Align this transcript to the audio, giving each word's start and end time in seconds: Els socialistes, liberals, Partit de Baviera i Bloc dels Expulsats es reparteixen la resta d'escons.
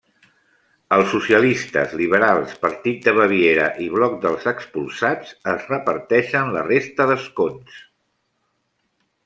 Els 0.95 1.11
socialistes, 1.15 1.91
liberals, 1.99 2.55
Partit 2.63 3.05
de 3.09 3.13
Baviera 3.19 3.67
i 3.87 3.91
Bloc 3.97 4.17
dels 4.25 4.49
Expulsats 4.53 5.37
es 5.53 5.69
reparteixen 5.75 6.53
la 6.59 6.67
resta 6.73 7.11
d'escons. 7.13 7.81